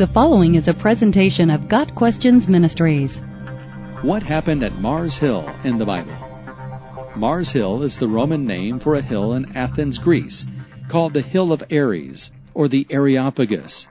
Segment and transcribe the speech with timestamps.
[0.00, 3.18] The following is a presentation of Got Questions Ministries.
[4.00, 6.14] What happened at Mars Hill in the Bible?
[7.16, 10.46] Mars Hill is the Roman name for a hill in Athens, Greece,
[10.88, 13.88] called the Hill of Ares, or the Areopagus.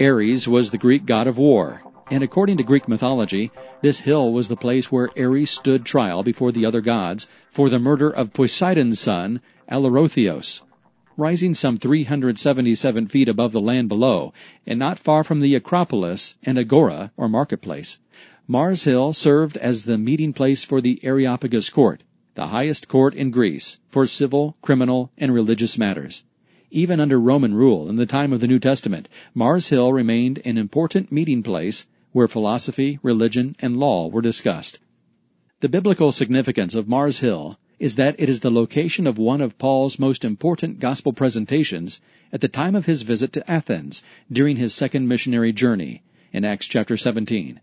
[0.00, 3.50] Ares was the Greek god of war, and according to Greek mythology,
[3.82, 7.78] this hill was the place where Ares stood trial before the other gods for the
[7.78, 10.62] murder of Poseidon's son, Allerotheos.
[11.20, 14.32] Rising some 377 feet above the land below,
[14.66, 18.00] and not far from the Acropolis and Agora, or marketplace,
[18.48, 22.04] Mars Hill served as the meeting place for the Areopagus court,
[22.36, 26.24] the highest court in Greece for civil, criminal, and religious matters.
[26.70, 30.56] Even under Roman rule in the time of the New Testament, Mars Hill remained an
[30.56, 34.78] important meeting place where philosophy, religion, and law were discussed.
[35.60, 39.56] The biblical significance of Mars Hill is that it is the location of one of
[39.56, 44.74] Paul's most important gospel presentations at the time of his visit to Athens during his
[44.74, 47.58] second missionary journey in Acts chapter 17.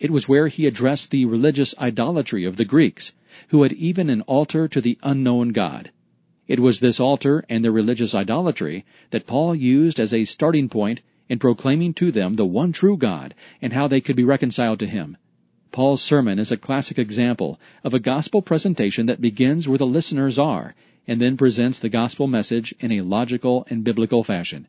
[0.00, 3.12] It was where he addressed the religious idolatry of the Greeks,
[3.48, 5.92] who had even an altar to the unknown God.
[6.48, 11.00] It was this altar and their religious idolatry that Paul used as a starting point
[11.28, 14.86] in proclaiming to them the one true God and how they could be reconciled to
[14.88, 15.16] Him.
[15.72, 20.36] Paul's sermon is a classic example of a gospel presentation that begins where the listeners
[20.36, 20.74] are
[21.06, 24.66] and then presents the gospel message in a logical and biblical fashion.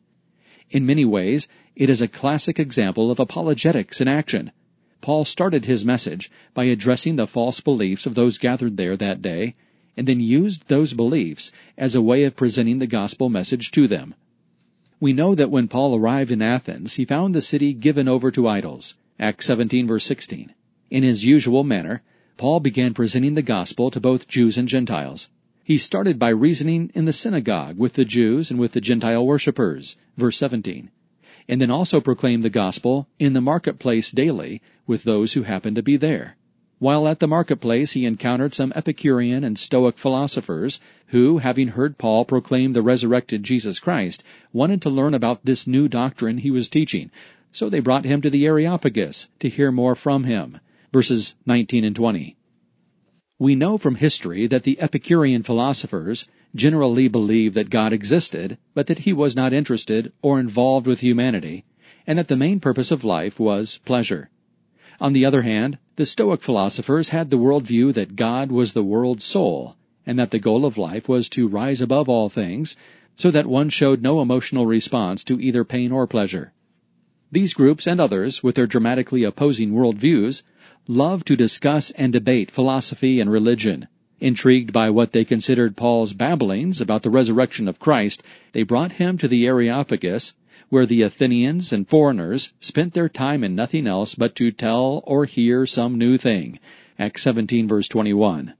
[0.70, 4.52] In many ways, it is a classic example of apologetics in action.
[5.00, 9.56] Paul started his message by addressing the false beliefs of those gathered there that day,
[9.96, 14.14] and then used those beliefs as a way of presenting the gospel message to them.
[15.00, 18.46] We know that when Paul arrived in Athens, he found the city given over to
[18.46, 18.94] idols.
[19.18, 20.54] Acts 17 verse 16.
[20.92, 22.02] In his usual manner,
[22.36, 25.30] Paul began presenting the gospel to both Jews and Gentiles.
[25.64, 29.96] He started by reasoning in the synagogue with the Jews and with the Gentile worshippers,
[30.18, 30.90] verse 17,
[31.48, 35.82] and then also proclaimed the gospel in the marketplace daily with those who happened to
[35.82, 36.36] be there.
[36.78, 42.26] While at the marketplace, he encountered some Epicurean and Stoic philosophers who, having heard Paul
[42.26, 44.22] proclaim the resurrected Jesus Christ,
[44.52, 47.10] wanted to learn about this new doctrine he was teaching,
[47.50, 50.60] so they brought him to the Areopagus to hear more from him
[50.92, 52.36] verses 19 and 20.
[53.38, 59.00] We know from history that the Epicurean philosophers generally believed that God existed, but that
[59.00, 61.64] he was not interested or involved with humanity,
[62.06, 64.30] and that the main purpose of life was pleasure.
[65.00, 69.24] On the other hand, the Stoic philosophers had the worldview that God was the world's
[69.24, 69.76] soul,
[70.06, 72.76] and that the goal of life was to rise above all things,
[73.16, 76.52] so that one showed no emotional response to either pain or pleasure.
[77.32, 80.42] These groups and others, with their dramatically opposing worldviews,
[80.86, 83.88] loved to discuss and debate philosophy and religion.
[84.20, 88.22] Intrigued by what they considered Paul's babblings about the resurrection of Christ,
[88.52, 90.34] they brought him to the Areopagus,
[90.68, 95.24] where the Athenians and foreigners spent their time in nothing else but to tell or
[95.24, 96.58] hear some new thing.
[96.98, 98.52] Acts 17 verse 21.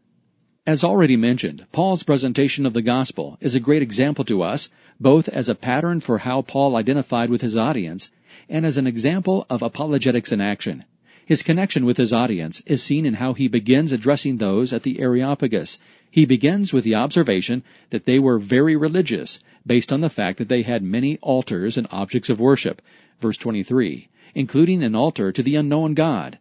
[0.66, 5.28] As already mentioned, Paul's presentation of the gospel is a great example to us, both
[5.28, 8.10] as a pattern for how Paul identified with his audience
[8.48, 10.84] and as an example of apologetics in action.
[11.24, 14.98] His connection with his audience is seen in how he begins addressing those at the
[15.00, 15.78] Areopagus.
[16.10, 20.48] He begins with the observation that they were very religious, based on the fact that
[20.48, 22.82] they had many altars and objects of worship,
[23.20, 26.38] verse 23, including an altar to the unknown God.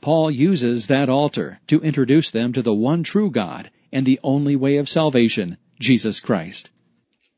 [0.00, 4.56] Paul uses that altar to introduce them to the one true God and the only
[4.56, 6.70] way of salvation, Jesus Christ.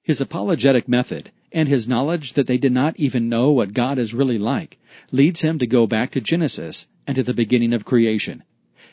[0.03, 4.13] His apologetic method and his knowledge that they did not even know what God is
[4.13, 4.79] really like
[5.11, 8.45] leads him to go back to Genesis and to the beginning of creation.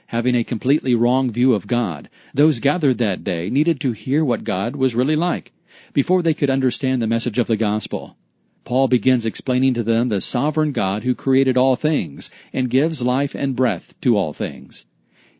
[0.07, 4.45] Having a completely wrong view of God, those gathered that day needed to hear what
[4.45, 5.51] God was really like
[5.91, 8.15] before they could understand the message of the gospel.
[8.63, 13.35] Paul begins explaining to them the sovereign God who created all things and gives life
[13.35, 14.85] and breath to all things.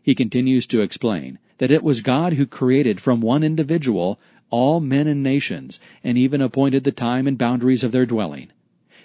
[0.02, 4.20] He continues to explain that it was God who created from one individual
[4.54, 8.50] all men and nations, and even appointed the time and boundaries of their dwelling.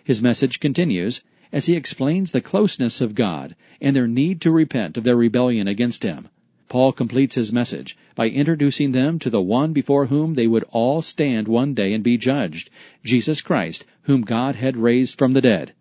[0.05, 4.99] His message continues as he explains the closeness of God and their need to repent
[4.99, 6.29] of their rebellion against Him.
[6.69, 11.01] Paul completes his message by introducing them to the one before whom they would all
[11.01, 12.69] stand one day and be judged,
[13.03, 15.73] Jesus Christ, whom God had raised from the dead.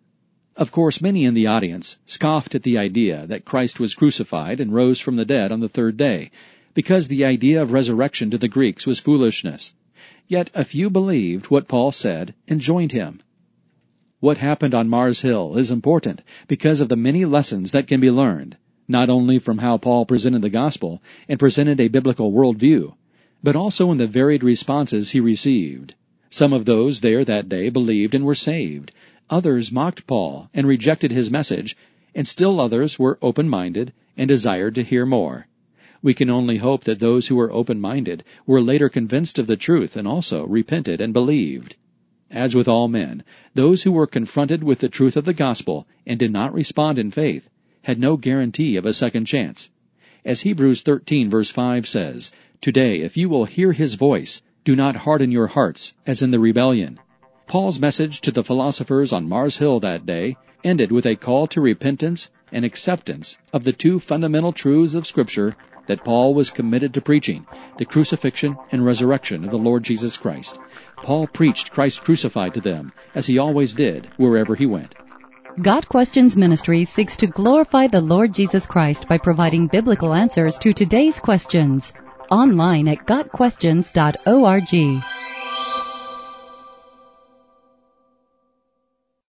[0.56, 4.72] Of course, many in the audience scoffed at the idea that Christ was crucified and
[4.72, 6.30] rose from the dead on the third day,
[6.78, 9.74] because the idea of resurrection to the Greeks was foolishness.
[10.28, 13.20] Yet a few believed what Paul said and joined him.
[14.20, 18.12] What happened on Mars Hill is important because of the many lessons that can be
[18.12, 22.94] learned, not only from how Paul presented the gospel and presented a biblical worldview,
[23.42, 25.96] but also in the varied responses he received.
[26.30, 28.92] Some of those there that day believed and were saved.
[29.30, 31.76] Others mocked Paul and rejected his message,
[32.14, 35.48] and still others were open-minded and desired to hear more.
[36.00, 39.96] We can only hope that those who were open-minded were later convinced of the truth
[39.96, 41.76] and also repented and believed.
[42.30, 43.24] As with all men,
[43.54, 47.10] those who were confronted with the truth of the gospel and did not respond in
[47.10, 47.48] faith
[47.82, 49.70] had no guarantee of a second chance.
[50.24, 52.30] As Hebrews 13 verse 5 says,
[52.60, 56.38] Today, if you will hear his voice, do not harden your hearts, as in the
[56.38, 57.00] rebellion.
[57.46, 61.60] Paul's message to the philosophers on Mars Hill that day ended with a call to
[61.60, 65.56] repentance and acceptance of the two fundamental truths of Scripture
[65.88, 67.46] that Paul was committed to preaching
[67.76, 70.58] the crucifixion and resurrection of the Lord Jesus Christ.
[71.02, 74.94] Paul preached Christ crucified to them, as he always did wherever he went.
[75.60, 80.72] Got Questions Ministry seeks to glorify the Lord Jesus Christ by providing biblical answers to
[80.72, 81.92] today's questions.
[82.30, 85.17] Online at GotQuestions.org.